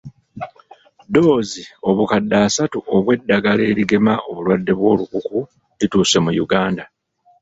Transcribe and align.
Ddoozi 1.07 1.63
obukadde 1.89 2.35
asatu 2.47 2.77
obw'eddagala 2.95 3.63
erigema 3.71 4.13
obulwadde 4.29 4.71
bw'olukuku 4.79 5.39
lituuse 5.79 6.17
mu 6.25 6.31
Uganda. 6.45 6.83